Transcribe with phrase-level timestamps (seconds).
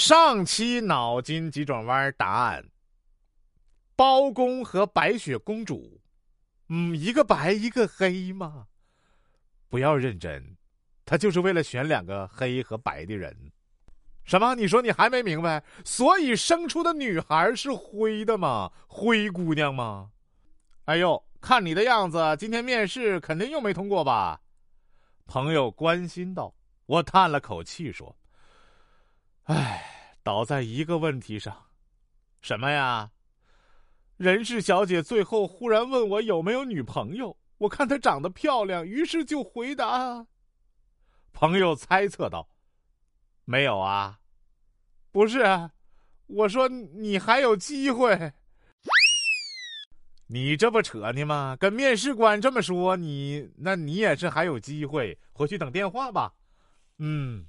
[0.00, 2.64] 上期脑筋急转弯答案：
[3.94, 6.00] 包公和白雪公主，
[6.70, 8.66] 嗯，一个白一个黑吗？
[9.68, 10.56] 不要认真，
[11.04, 13.52] 他就是为了选两个黑和白的人。
[14.24, 14.54] 什么？
[14.54, 15.62] 你说你还没明白？
[15.84, 18.72] 所以生出的女孩是灰的吗？
[18.86, 20.10] 灰姑娘吗？
[20.86, 24.40] 哎呦，看你的样子，今天面试肯定又没通过吧？
[25.26, 26.54] 朋友关心道。
[26.86, 28.16] 我叹了口气说。
[29.44, 29.89] 唉，
[30.30, 31.66] 倒在一个问题上，
[32.40, 33.10] 什么呀？
[34.16, 40.28] 人事小姐最后忽然问我有没有女朋友，我看她长得漂亮，于是就回答。
[41.32, 42.48] 朋友猜测道
[43.44, 44.20] ：“没有啊，
[45.10, 45.68] 不是，
[46.28, 48.32] 我说你还有机会。
[50.28, 51.56] 你这不扯呢吗？
[51.58, 56.34] 跟面试官这么说，你那你也是还有机会，回去等电话吧。
[56.98, 57.48] 嗯。”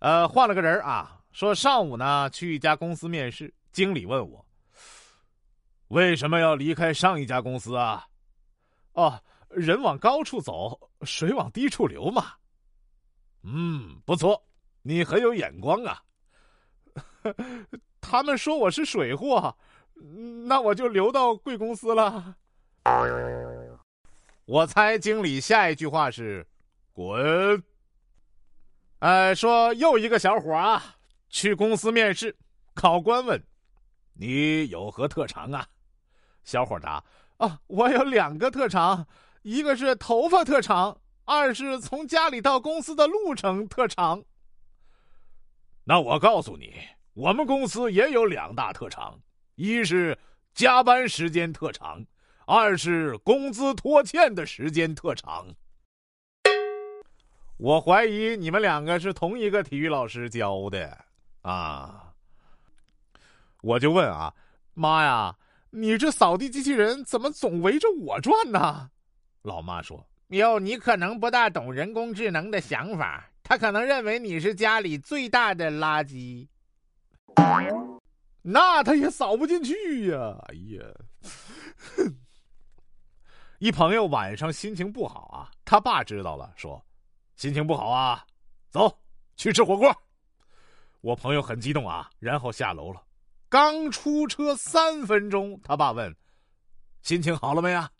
[0.00, 4.44] 呃，换了个人啊，说上午呢去一家公司面试，经理问我
[5.88, 8.06] 为什么要离开上一家公司啊？
[8.92, 12.32] 哦，人往高处走，水往低处流嘛。
[13.42, 14.40] 嗯，不错，
[14.82, 16.02] 你很有眼光啊。
[18.00, 19.56] 他们说我是水货，
[20.46, 22.34] 那我就留到贵公司了。
[24.46, 26.46] 我猜经理下一句话是
[26.92, 27.62] 滚。
[28.98, 30.96] 哎，说又一个小伙啊，
[31.30, 32.36] 去公司面试，
[32.74, 33.42] 考官问
[34.14, 35.66] ：“你有何特长啊？”
[36.44, 37.02] 小伙答
[37.38, 39.06] ：“啊，我有两个特长，
[39.42, 44.24] 一个是头发特长，二是从家里到公司的路程特长。”
[45.84, 46.74] 那我告诉你，
[47.14, 49.20] 我们公司也有两大特长，
[49.54, 50.18] 一是
[50.52, 52.04] 加班时间特长，
[52.46, 55.46] 二是工资拖欠的时间特长。
[57.56, 61.04] 我怀疑你们两个是同一个体育老师教的，
[61.50, 62.14] 啊！
[63.62, 64.34] 我就问啊，
[64.74, 65.36] 妈呀，
[65.70, 68.90] 你这扫地机器人怎么总围着我转呢？
[69.42, 76.46] 老妈说：“哟，你可能不大懂人工智能的想法，他可能认为你是家里最大的垃圾。
[78.42, 80.36] 那他也扫不进去呀！
[80.48, 80.84] 哎呀，
[83.60, 86.82] 一朋友晚上心情不好啊，他爸知道了，说。”
[87.36, 88.22] 心情不好啊，
[88.68, 89.00] 走
[89.34, 89.90] 去吃火锅。
[91.00, 93.02] 我朋友很激动啊，然后下楼了。
[93.48, 96.14] 刚出车三分钟，他爸问
[97.02, 97.90] ：“心情好了没啊？”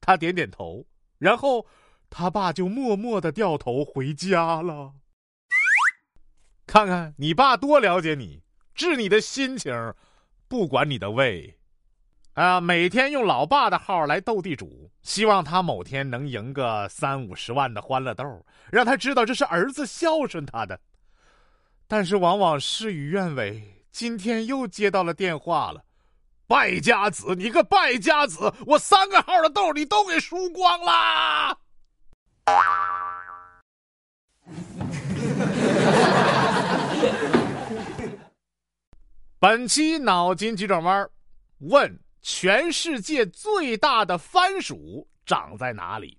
[0.00, 0.86] 他点点头，
[1.18, 1.66] 然后
[2.10, 4.92] 他爸就默默的掉头回家了。
[6.66, 8.42] 看看你爸多了解你，
[8.74, 9.94] 治你的心情，
[10.46, 11.58] 不管你的胃。
[12.34, 20.78] 啊，每天用老爸的号来斗地主，希望他某天能赢个三五十万的欢乐豆，让他知道这是儿子孝顺他的。
[21.88, 25.82] 但是往往事与愿违，今天又接到了电话了，
[26.46, 31.56] 败家子，你个败家子，我三个号的豆你都给输光啦！
[39.40, 41.08] 本期脑筋急转弯，
[41.60, 41.98] 问。
[42.20, 46.17] 全世界最大的番薯长在哪里？